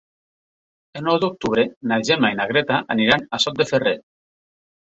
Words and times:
El 0.99 1.05
nou 1.07 1.19
d'octubre 1.23 1.65
na 1.93 2.01
Gemma 2.09 2.33
i 2.35 2.39
na 2.41 2.49
Greta 2.55 2.81
aniran 2.97 3.29
a 3.39 3.43
Sot 3.47 3.63
de 3.63 3.71
Ferrer. 3.73 3.97